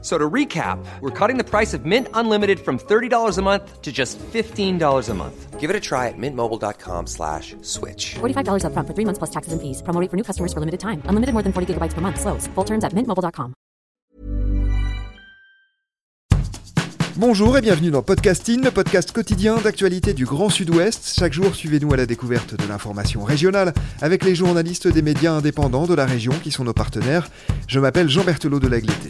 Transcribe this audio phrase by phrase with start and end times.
[0.00, 3.90] So to recap, we're cutting the price of Mint Unlimited from $30 a month to
[3.90, 5.58] just $15 a month.
[5.58, 8.14] Give it a try at mintmobile.com slash switch.
[8.20, 9.82] $45 upfront for three months plus taxes and fees.
[9.82, 11.02] Promo rate for new customers for limited time.
[11.06, 12.20] Unlimited more than 40 gigabytes per month.
[12.20, 12.46] Slows.
[12.54, 13.54] Full terms at mintmobile.com.
[17.16, 21.16] Bonjour et bienvenue dans Podcasting, le podcast quotidien d'actualité du Grand Sud-Ouest.
[21.18, 25.86] Chaque jour, suivez-nous à la découverte de l'information régionale avec les journalistes des médias indépendants
[25.86, 27.28] de la région qui sont nos partenaires.
[27.66, 29.08] Je m'appelle Jean Berthelot de Lagleté.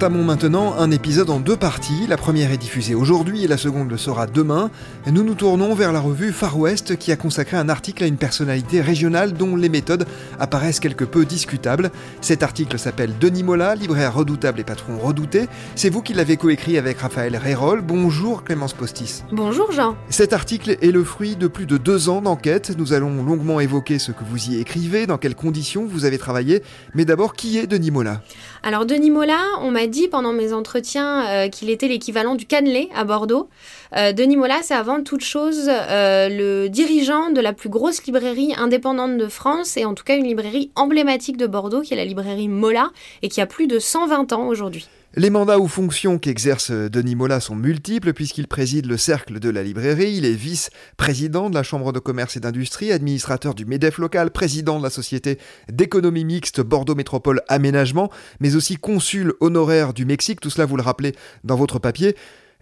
[0.00, 2.06] Entamons maintenant un épisode en deux parties.
[2.08, 4.70] La première est diffusée aujourd'hui et la seconde le sera demain.
[5.06, 8.16] Nous nous tournons vers la revue Far West qui a consacré un article à une
[8.16, 10.06] personnalité régionale dont les méthodes
[10.38, 11.90] apparaissent quelque peu discutables.
[12.22, 15.50] Cet article s'appelle Denis Mola, libraire redoutable et patron redouté.
[15.74, 17.82] C'est vous qui l'avez coécrit avec Raphaël Rérol.
[17.82, 19.24] Bonjour Clémence Postis.
[19.30, 19.98] Bonjour Jean.
[20.08, 22.74] Cet article est le fruit de plus de deux ans d'enquête.
[22.78, 26.62] Nous allons longuement évoquer ce que vous y écrivez, dans quelles conditions vous avez travaillé.
[26.94, 28.22] Mais d'abord, qui est Denis Mola?
[28.62, 32.90] Alors Denis Mola, on m'a dit pendant mes entretiens euh, qu'il était l'équivalent du cannelé
[32.94, 33.48] à Bordeaux.
[33.96, 38.54] Euh, Denis Mola, c'est avant toute chose euh, le dirigeant de la plus grosse librairie
[38.56, 42.04] indépendante de France et en tout cas une librairie emblématique de Bordeaux qui est la
[42.04, 42.90] librairie Mola
[43.22, 44.88] et qui a plus de 120 ans aujourd'hui.
[45.16, 49.64] Les mandats ou fonctions qu'exerce Denis Mola sont multiples puisqu'il préside le cercle de la
[49.64, 54.30] librairie, il est vice-président de la Chambre de commerce et d'industrie, administrateur du MEDEF local,
[54.30, 60.38] président de la Société d'économie mixte Bordeaux Métropole Aménagement, mais aussi consul honoraire du Mexique,
[60.38, 62.14] tout cela vous le rappelez dans votre papier.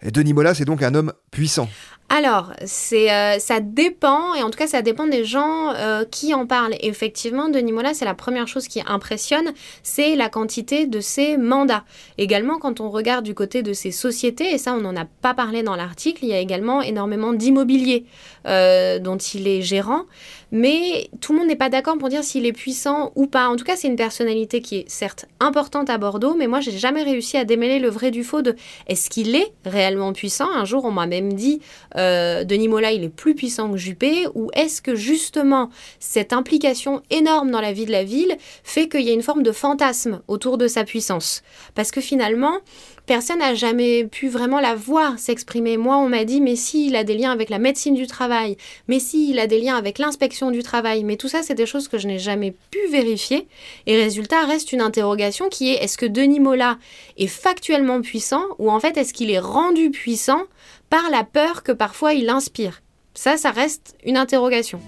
[0.03, 1.69] Denis Mola, c'est donc un homme puissant.
[2.11, 6.33] Alors, c'est, euh, ça dépend, et en tout cas, ça dépend des gens euh, qui
[6.33, 6.73] en parlent.
[6.81, 9.51] Effectivement, Denis Mola, c'est la première chose qui impressionne,
[9.83, 11.83] c'est la quantité de ses mandats.
[12.17, 15.35] Également, quand on regarde du côté de ses sociétés, et ça, on n'en a pas
[15.35, 18.05] parlé dans l'article, il y a également énormément d'immobilier
[18.47, 20.05] euh, dont il est gérant,
[20.51, 23.49] mais tout le monde n'est pas d'accord pour dire s'il est puissant ou pas.
[23.49, 26.71] En tout cas, c'est une personnalité qui est certes importante à Bordeaux, mais moi, j'ai
[26.71, 28.55] jamais réussi à démêler le vrai du faux de
[28.87, 30.47] est-ce qu'il est réellement puissant?
[30.55, 31.61] Un jour, on m'a même dit
[31.99, 37.01] euh, Denis Mola, il est plus puissant que Juppé Ou est-ce que justement cette implication
[37.09, 40.21] énorme dans la vie de la ville fait qu'il y a une forme de fantasme
[40.27, 41.43] autour de sa puissance?
[41.75, 42.59] Parce que finalement,
[43.05, 45.77] personne n'a jamais pu vraiment la voir s'exprimer.
[45.77, 48.55] Moi, on m'a dit, mais si, il a des liens avec la médecine du travail,
[48.87, 51.03] mais si, il a des liens avec l'inspection du travail.
[51.03, 53.47] Mais tout ça, c'est des choses que je n'ai jamais pu vérifier.
[53.87, 56.77] Et résultat, reste une interrogation qui est, est-ce que Denis Mola
[57.17, 60.43] est factuellement puissant ou en fait, est-ce qu'il est rendu puissant
[60.89, 62.81] par la peur que parfois il inspire
[63.13, 64.79] Ça, ça reste une interrogation.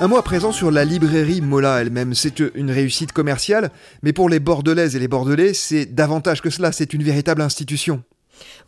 [0.00, 2.14] Un mot à présent sur la librairie Mola elle-même.
[2.14, 3.72] C'est une réussite commerciale,
[4.04, 8.04] mais pour les Bordelaises et les Bordelais, c'est davantage que cela, c'est une véritable institution.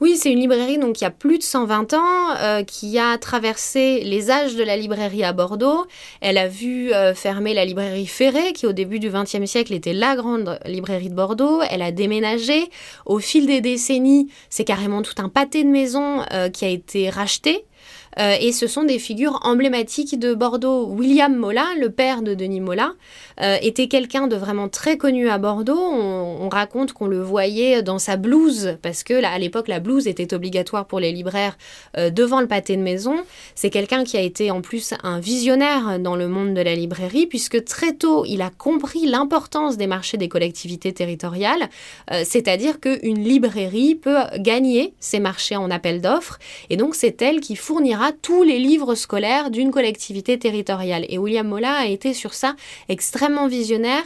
[0.01, 4.01] Oui, c'est une librairie donc qui a plus de 120 ans, euh, qui a traversé
[4.03, 5.87] les âges de la librairie à Bordeaux.
[6.21, 9.93] Elle a vu euh, fermer la librairie Ferré, qui au début du XXe siècle était
[9.93, 11.61] la grande librairie de Bordeaux.
[11.71, 12.71] Elle a déménagé.
[13.07, 17.09] Au fil des décennies, c'est carrément tout un pâté de maisons euh, qui a été
[17.09, 17.65] racheté
[18.19, 20.87] euh, et ce sont des figures emblématiques de Bordeaux.
[20.87, 22.93] William Mola, le père de Denis Mola,
[23.41, 25.79] euh, était quelqu'un de vraiment très connu à Bordeaux.
[25.79, 30.35] On, raconte qu'on le voyait dans sa blouse, parce que à l'époque, la blouse était
[30.35, 31.57] obligatoire pour les libraires
[31.97, 33.19] euh, devant le pâté de maison.
[33.55, 37.27] C'est quelqu'un qui a été en plus un visionnaire dans le monde de la librairie,
[37.27, 41.69] puisque très tôt, il a compris l'importance des marchés des collectivités territoriales,
[42.25, 46.39] c'est-à-dire qu'une librairie peut gagner ces marchés en appel d'offres,
[46.69, 51.05] et donc c'est elle qui fournira tous les livres scolaires d'une collectivité territoriale.
[51.09, 52.57] Et William Mola a été sur ça
[52.89, 54.03] extrêmement visionnaire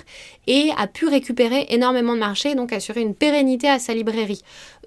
[0.47, 4.43] et a pu récupérer énormément de marchés et donc assurer une pérennité à sa librairie.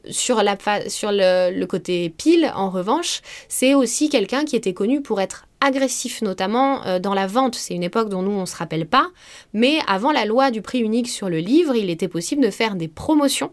[0.09, 0.57] Sur, la,
[0.88, 6.21] sur le, côté pile, en revanche, c'est aussi quelqu'un qui était connu pour être agressif,
[6.21, 7.56] notamment euh, dans la vente.
[7.56, 9.07] C'est une époque dont nous, on ne se rappelle pas.
[9.54, 12.75] Mais avant la loi du prix unique sur le livre, il était possible de faire
[12.75, 13.51] des promotions.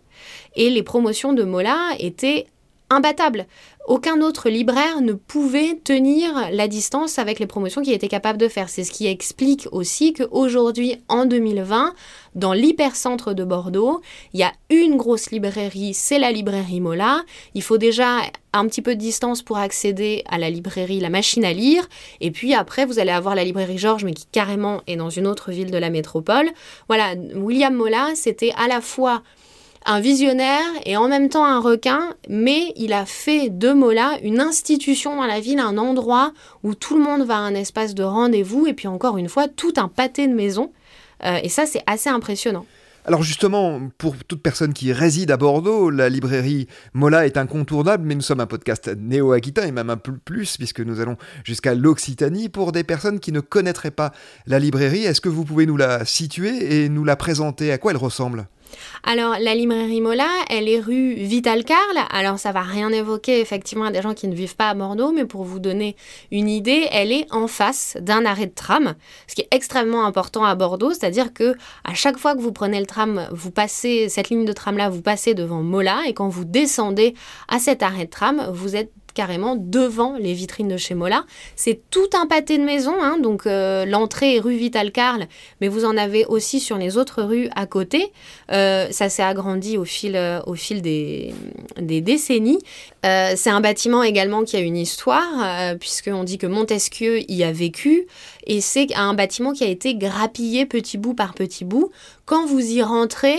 [0.55, 2.47] Et les promotions de Mola étaient
[2.91, 3.47] imbattable.
[3.87, 8.49] Aucun autre libraire ne pouvait tenir la distance avec les promotions qu'il était capable de
[8.49, 8.71] faire.
[8.71, 11.93] C'est ce qui explique aussi qu'aujourd'hui, en 2020,
[12.35, 14.01] dans l'hypercentre de Bordeaux,
[14.33, 17.25] il y a une grosse librairie, c'est la librairie Mola.
[17.55, 18.23] Il faut déjà
[18.55, 21.87] un petit peu de distance pour accéder à la librairie La Machine à lire.
[22.23, 25.27] Et puis après, vous allez avoir la librairie Georges, mais qui carrément est dans une
[25.27, 26.49] autre ville de la métropole.
[26.89, 29.23] Voilà, William Mola, c'était à la fois
[29.87, 34.41] un visionnaire et en même temps un requin, mais il a fait de Mola une
[34.41, 36.33] institution dans la ville, un endroit
[36.63, 39.49] où tout le monde va à un espace de rendez-vous et puis encore une fois
[39.49, 40.73] tout un pâté de maison.
[41.25, 42.67] Euh, et ça, c'est assez impressionnant.
[43.07, 48.15] Alors justement, pour toute personne qui réside à Bordeaux, la librairie Mola est incontournable, mais
[48.15, 52.49] nous sommes un podcast néo-aquitain et même un peu plus, puisque nous allons jusqu'à l'Occitanie.
[52.49, 54.13] Pour des personnes qui ne connaîtraient pas
[54.47, 57.73] la librairie, est-ce que vous pouvez nous la situer et nous la présenter?
[57.73, 58.47] À quoi elle ressemble?
[59.07, 61.99] Alors, la librairie Mola, elle est rue Vital Carle.
[62.11, 65.13] Alors, ça va rien évoquer effectivement à des gens qui ne vivent pas à Bordeaux,
[65.13, 65.95] mais pour vous donner
[66.31, 68.95] une idée, elle est en face d'un arrêt de tram,
[69.27, 72.81] ce qui est extrêmement important à Bordeaux, c'est-à-dire que à chaque fois que vous prenez
[72.81, 76.29] le tram, vous passez cette ligne de tram là, vous passez devant Mola et quand
[76.29, 77.15] vous descendez
[77.49, 81.25] à cet arrêt de tram, vous êtes carrément devant les vitrines de chez Mola.
[81.57, 85.27] C'est tout un pâté de maisons, hein, donc euh, l'entrée est rue Vital Carle,
[85.61, 88.13] mais vous en avez aussi sur les autres rues à côté.
[88.51, 90.41] Euh, ça s'est agrandi au fil, euh,
[91.77, 92.59] des décennies.
[93.03, 98.07] c'est un bâtiment également qui a une histoire, puisqu'on dit que Montesquieu y a vécu,
[98.47, 101.91] et c'est un bâtiment qui a été grappillé petit bout par petit bout.
[102.26, 103.38] Quand vous y rentrez,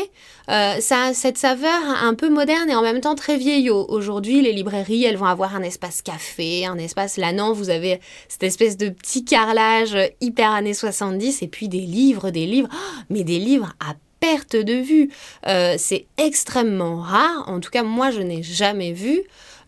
[0.49, 3.85] euh, ça a cette saveur un peu moderne et en même temps très vieillot.
[3.89, 7.17] Aujourd'hui, les librairies, elles vont avoir un espace café, un espace...
[7.17, 11.79] Là, non, vous avez cette espèce de petit carrelage hyper années 70 et puis des
[11.79, 15.09] livres, des livres, oh, mais des livres à perte de vue.
[15.47, 17.45] Euh, c'est extrêmement rare.
[17.47, 19.23] En tout cas, moi, je n'ai jamais vu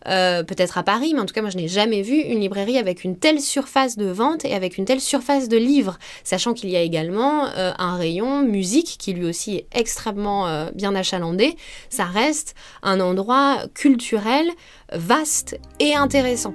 [0.08, 2.78] euh, peut-être à Paris, mais en tout cas, moi, je n'ai jamais vu une librairie
[2.78, 6.70] avec une telle surface de vente et avec une telle surface de livres, sachant qu'il
[6.70, 11.56] y a également euh, un rayon musique qui lui aussi est extrêmement euh, bien achalandé.
[11.90, 14.48] Ça reste un endroit culturel
[14.92, 16.54] vaste et intéressant.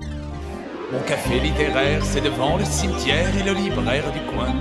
[0.92, 4.54] Mon café littéraire, c'est devant le cimetière et le libraire du coin.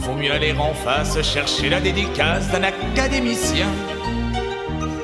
[0.00, 3.68] Vaut mieux aller en face chercher la dédicace d'un académicien.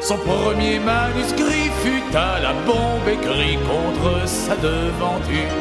[0.05, 5.55] Son premier manuscrit fut à la bombe écrit contre sa devanture.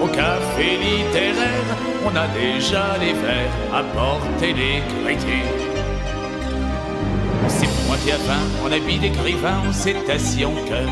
[0.00, 1.66] Au café littéraire,
[2.04, 5.50] on a déjà les vers à porter l'écriture.
[7.44, 10.88] On s'est pointé à fin en habit d'écrivain, on s'est assis en cœur.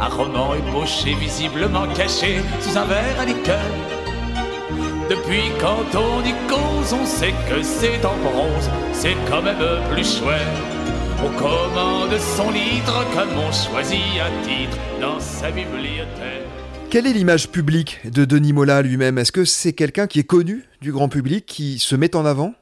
[0.00, 3.70] Un roman ébauché, visiblement caché sous un verre à liqueur.
[5.10, 9.58] Depuis quand on y cause, on sait que c'est en bronze, c'est quand même
[9.92, 10.80] plus chouette.
[11.22, 16.46] On commande son litre comme on choisit un titre dans sa bibliothèque.
[16.88, 19.18] Quelle est l'image publique de Denis Mola lui-même?
[19.18, 22.54] Est-ce que c'est quelqu'un qui est connu du grand public, qui se met en avant?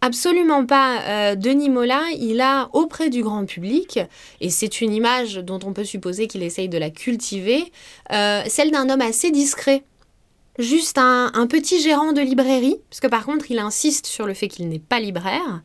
[0.00, 1.00] Absolument pas.
[1.02, 4.00] Euh, Denis Mola, il a auprès du grand public,
[4.40, 7.70] et c'est une image dont on peut supposer qu'il essaye de la cultiver,
[8.12, 9.84] euh, celle d'un homme assez discret.
[10.58, 14.34] Juste un, un, petit gérant de librairie, parce que par contre il insiste sur le
[14.34, 15.62] fait qu'il n'est pas libraire.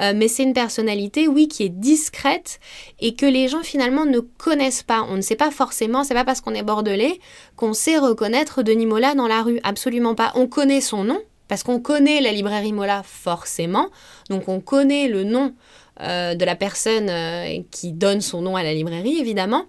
[0.00, 2.58] Euh, mais c'est une personnalité, oui, qui est discrète
[3.00, 5.06] et que les gens finalement ne connaissent pas.
[5.08, 7.20] On ne sait pas forcément, c'est pas parce qu'on est bordelais
[7.56, 9.60] qu'on sait reconnaître Denis Mola dans la rue.
[9.62, 10.32] Absolument pas.
[10.34, 13.90] On connaît son nom, parce qu'on connaît la librairie Mola forcément,
[14.30, 15.54] donc on connaît le nom
[16.00, 19.66] euh, de la personne euh, qui donne son nom à la librairie, évidemment,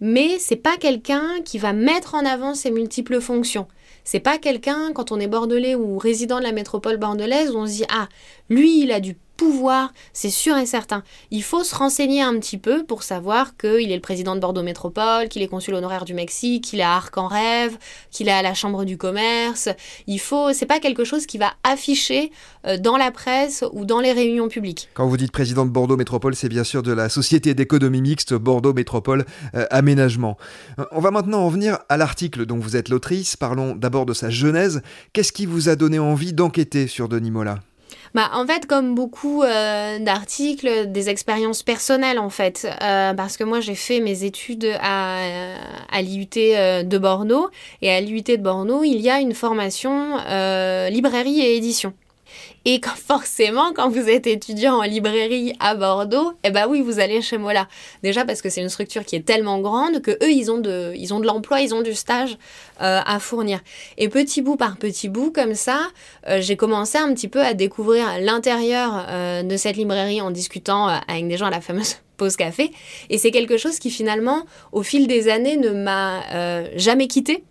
[0.00, 3.68] mais c'est pas quelqu'un qui va mettre en avant ses multiples fonctions.
[4.04, 7.66] C'est pas quelqu'un, quand on est bordelais ou résident de la métropole bordelaise, où on
[7.66, 8.08] se dit Ah,
[8.50, 11.02] lui, il a du pouvoir, c'est sûr et certain.
[11.30, 14.62] Il faut se renseigner un petit peu pour savoir qu'il est le président de Bordeaux
[14.62, 17.76] Métropole, qu'il est consul honoraire du Mexique, qu'il est à Arc en Rêve,
[18.10, 19.68] qu'il est à la Chambre du Commerce.
[20.06, 22.30] Il faut, c'est pas quelque chose qui va afficher
[22.66, 24.88] euh, dans la presse ou dans les réunions publiques.
[24.94, 28.34] Quand vous dites président de Bordeaux Métropole, c'est bien sûr de la Société d'économie mixte
[28.34, 29.24] Bordeaux Métropole
[29.54, 30.36] euh, Aménagement.
[30.78, 33.36] Euh, on va maintenant en venir à l'article dont vous êtes l'autrice.
[33.36, 34.82] Parlons d'abord de sa genèse.
[35.12, 37.58] Qu'est-ce qui vous a donné envie d'enquêter sur Denis Mola
[38.14, 42.66] bah, en fait, comme beaucoup euh, d'articles, des expériences personnelles, en fait.
[42.82, 45.18] Euh, parce que moi, j'ai fait mes études à,
[45.90, 47.48] à l'IUT euh, de Bordeaux.
[47.80, 50.16] Et à l'IUT de Bordeaux, il y a une formation
[50.90, 51.94] librairie et édition.
[52.64, 57.20] Et forcément, quand vous êtes étudiant en librairie à Bordeaux, eh ben oui, vous allez
[57.20, 57.66] chez Mola.
[58.04, 60.92] Déjà parce que c'est une structure qui est tellement grande que eux, ils ont de,
[60.96, 62.38] ils ont de l'emploi, ils ont du stage
[62.80, 63.60] euh, à fournir.
[63.98, 65.80] Et petit bout par petit bout, comme ça,
[66.28, 70.86] euh, j'ai commencé un petit peu à découvrir l'intérieur euh, de cette librairie en discutant
[70.86, 72.70] avec des gens à la fameuse pause café.
[73.10, 76.20] Et c'est quelque chose qui finalement, au fil des années, ne m'a
[76.76, 77.42] jamais quitté.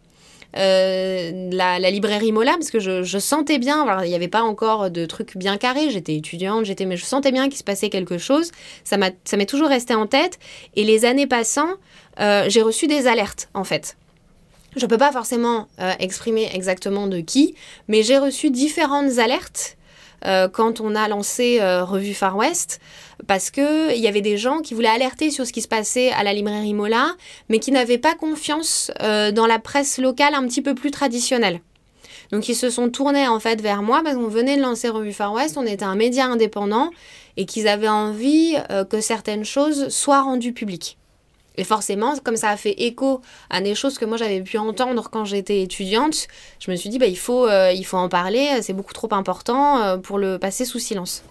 [0.58, 5.06] Euh, la, librairie Mola parce que je, sentais bien, il n'y avait pas encore de
[5.06, 8.52] trucs bien carrés, j'étais étudiante, j'étais, mais je sentais bien qu'il se passait quelque chose.
[8.84, 10.40] Ça m'est toujours resté en tête.
[10.76, 11.70] Et les années passant,
[12.20, 13.98] euh, j'ai reçu des alertes en fait.
[14.76, 17.56] Je ne peux pas forcément euh, exprimer exactement de qui,
[17.88, 19.78] mais j'ai reçu différentes alertes
[20.26, 22.80] euh, quand on a lancé euh, Revue Far West,
[23.28, 26.24] parce qu'il y avait des gens qui voulaient alerter sur ce qui se passait à
[26.24, 27.16] la librairie Mola,
[27.50, 31.62] mais qui n'avaient pas confiance euh, dans la presse locale un petit peu plus traditionnelle.
[32.32, 35.12] Donc ils se sont tournés en fait vers moi parce qu'on venait de lancer Revue
[35.12, 36.90] Far West, on était un média indépendant
[37.36, 38.56] et qu'ils avaient envie
[38.90, 40.98] que certaines choses soient rendues publiques.
[41.58, 45.10] Et forcément, comme ça a fait écho à des choses que moi j'avais pu entendre
[45.12, 46.28] quand j'étais étudiante,
[46.60, 49.14] je me suis dit, bah, il, faut, euh, il faut en parler, c'est beaucoup trop
[49.14, 51.24] important euh, pour le passer sous silence.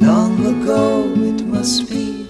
[0.00, 2.29] Long ago it must be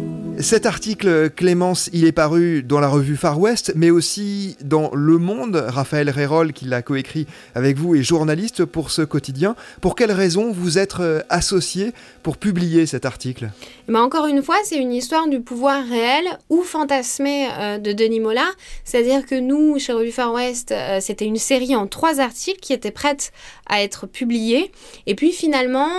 [0.41, 5.19] Cet article, Clémence, il est paru dans la revue Far West, mais aussi dans Le
[5.19, 5.55] Monde.
[5.67, 9.55] Raphaël Rérol, qui l'a coécrit avec vous, est journaliste pour ce quotidien.
[9.81, 11.91] Pour quelles raisons vous êtes euh, associé
[12.23, 13.45] pour publier cet article?
[13.45, 13.49] Mais
[13.89, 17.91] eh ben, Encore une fois, c'est une histoire du pouvoir réel ou fantasmé euh, de
[17.91, 18.49] Denis Mola.
[18.83, 22.73] C'est-à-dire que nous, chez Revue Far West, euh, c'était une série en trois articles qui
[22.73, 23.31] étaient prêtes
[23.67, 24.71] à être publiés.
[25.05, 25.89] Et puis finalement,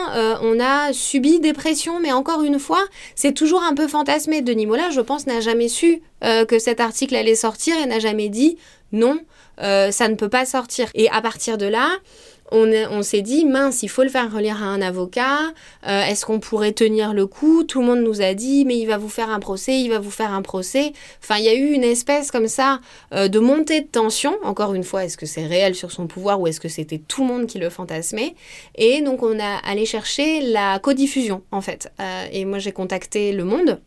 [0.42, 2.84] on a subi des pressions, mais encore une fois,
[3.14, 6.58] c'est toujours un peu fantasmé mais Denis Mola, je pense, n'a jamais su euh, que
[6.58, 8.56] cet article allait sortir et n'a jamais dit
[8.90, 9.18] non,
[9.60, 10.88] euh, ça ne peut pas sortir.
[10.94, 11.90] Et à partir de là,
[12.50, 15.38] on, s'est dit, mince, il faut le faire relire à un avocat,
[15.86, 17.64] euh, est-ce qu'on pourrait tenir le coup?
[17.64, 19.98] Tout le monde nous a dit, mais il va vous faire un procès, il va
[19.98, 20.92] vous faire un procès.
[21.22, 24.36] Enfin, il y a eu une espèce comme ça de montée de tension.
[24.44, 27.22] Encore une fois, est-ce que c'est réel sur son pouvoir ou est-ce que c'était tout
[27.22, 28.34] le monde qui le fantasmait?
[28.76, 31.90] Et donc, on a allé chercher la codiffusion, en fait.
[32.32, 33.80] et moi, j'ai contacté Le Monde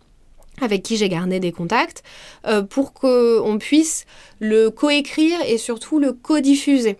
[0.62, 2.04] avec qui j'ai gardé des contacts,
[2.48, 4.06] euh, pour qu'on puisse
[4.40, 6.98] le coécrire et surtout le codiffuser.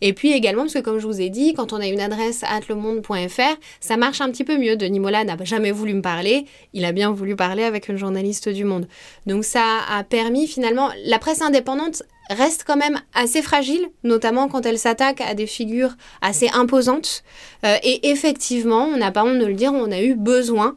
[0.00, 2.44] Et puis également, parce que comme je vous ai dit, quand on a une adresse
[2.44, 4.76] atlemonde.fr, ça marche un petit peu mieux.
[4.76, 8.48] Denis Mola n'a jamais voulu me parler, il a bien voulu parler avec une journaliste
[8.48, 8.88] du Monde.
[9.26, 14.66] Donc ça a permis finalement, la presse indépendante reste quand même assez fragile, notamment quand
[14.66, 17.22] elle s'attaque à des figures assez imposantes.
[17.64, 20.74] Euh, et effectivement, on n'a pas honte de le dire, on a eu besoin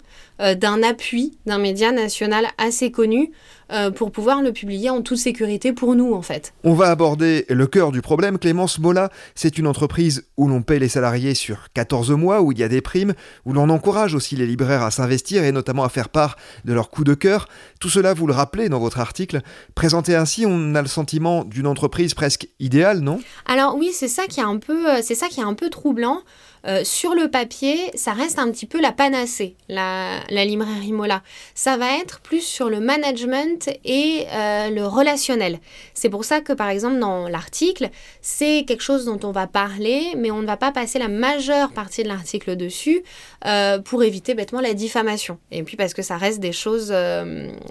[0.56, 3.32] d'un appui d'un média national assez connu
[3.72, 6.54] euh, pour pouvoir le publier en toute sécurité pour nous en fait.
[6.64, 8.38] On va aborder le cœur du problème.
[8.38, 12.60] Clémence Mola, c'est une entreprise où l'on paie les salariés sur 14 mois, où il
[12.60, 13.14] y a des primes,
[13.46, 16.36] où l'on encourage aussi les libraires à s'investir et notamment à faire part
[16.66, 17.48] de leur coup de cœur.
[17.80, 19.42] Tout cela, vous le rappelez dans votre article.
[19.76, 23.20] Présenté ainsi, on a le sentiment d'une entreprise presque idéale, non?
[23.46, 25.70] Alors oui, c'est ça qui est un peu, euh, c'est ça qui est un peu
[25.70, 26.22] troublant.
[26.68, 31.24] Euh, sur le papier, ça reste un petit peu la panacée, la, librairie Mola.
[31.56, 35.60] Ça va être plus sur le management et euh, le relationnel.
[35.94, 37.90] C'est pour ça que, par exemple, dans l'article,
[38.22, 41.72] c'est quelque chose dont on va parler, mais on ne va pas passer la majeure
[41.72, 43.04] partie de l'article dessus
[43.46, 45.38] euh, pour éviter bêtement la diffamation.
[45.52, 46.94] Et puis parce que ça reste des choses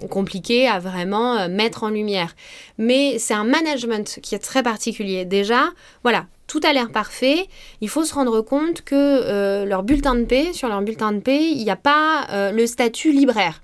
[0.09, 2.35] compliquées à vraiment mettre en lumière.
[2.77, 5.25] Mais c'est un management qui est très particulier.
[5.25, 5.69] Déjà,
[6.03, 7.47] voilà, tout a l'air parfait.
[7.79, 11.19] Il faut se rendre compte que euh, leur bulletin de paie, sur leur bulletin de
[11.19, 13.61] paie, il n'y a pas euh, le statut libraire.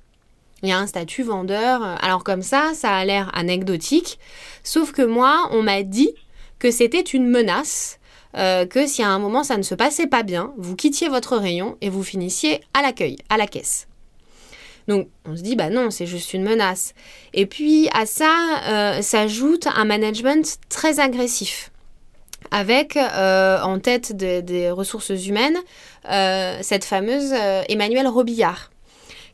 [0.64, 1.82] Il y a un statut vendeur.
[2.02, 4.20] Alors comme ça, ça a l'air anecdotique.
[4.64, 6.14] Sauf que moi, on m'a dit
[6.60, 8.00] que c'était une menace.
[8.36, 11.38] Euh, que si à un moment ça ne se passait pas bien, vous quittiez votre
[11.38, 13.88] rayon et vous finissiez à l'accueil, à la caisse.
[14.88, 16.94] Donc on se dit, bah non, c'est juste une menace.
[17.34, 21.72] Et puis à ça s'ajoute un management très agressif
[22.52, 25.58] avec euh, en tête des ressources humaines
[26.10, 28.72] euh, cette fameuse euh, Emmanuelle Robillard,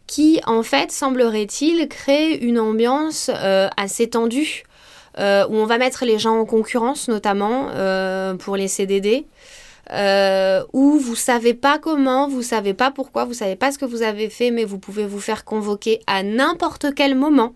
[0.08, 3.30] qui en fait, semblerait-il, crée une ambiance
[3.78, 4.64] assez tendue,
[5.18, 7.68] où on va mettre les gens en concurrence, notamment
[8.38, 9.26] pour les CDD.
[10.74, 14.02] où vous savez pas comment, vous savez pas pourquoi, vous savez pas ce que vous
[14.02, 17.54] avez fait, mais vous pouvez vous faire convoquer à n'importe quel moment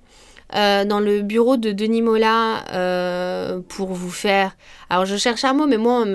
[0.56, 4.56] euh, dans le bureau de Denis Mola euh, pour vous faire.
[4.90, 6.06] Alors je cherche un mot, mais moi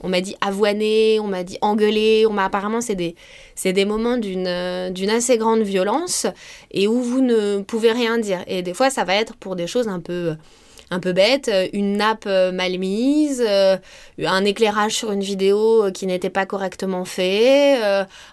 [0.00, 3.14] on m'a dit avoiner, on m'a dit engueuler, on m'a apparemment c'est des
[3.54, 6.26] c'est des moments d'une d'une assez grande violence
[6.72, 8.42] et où vous ne pouvez rien dire.
[8.46, 10.34] Et des fois ça va être pour des choses un peu
[10.90, 16.46] un peu bête, une nappe mal mise, un éclairage sur une vidéo qui n'était pas
[16.46, 17.78] correctement fait,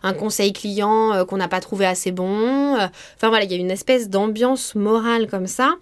[0.04, 2.76] un conseil client qu'on n'a pas trouvé assez bon.
[2.76, 5.76] Enfin voilà, il y a une espèce d'ambiance morale comme ça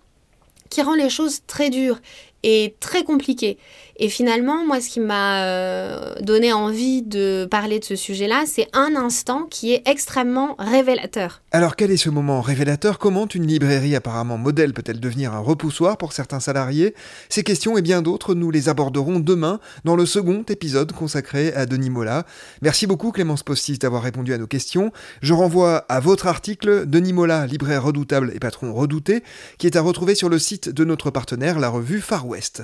[0.70, 2.00] qui rend les choses très dures
[2.44, 3.58] et très compliquées.
[4.04, 8.68] Et finalement, moi, ce qui m'a euh, donné envie de parler de ce sujet-là, c'est
[8.74, 11.44] un instant qui est extrêmement révélateur.
[11.52, 12.98] Alors, quel est ce moment révélateur?
[12.98, 16.96] Comment une librairie apparemment modèle peut-elle devenir un repoussoir pour certains salariés?
[17.30, 21.68] Ces questions et bien d'autres, nous les aborderons demain dans le second épisode consacré à
[21.68, 22.26] Denis Mola.
[22.64, 24.92] Merci beaucoup Clémence Postis d'avoir répondu à nos questions.
[25.22, 29.22] Je renvoie à votre article Denis Mola, libraire redoutable et patron redouté,
[29.60, 32.64] qui est à retrouver sur le site de notre partenaire, la revue Far West.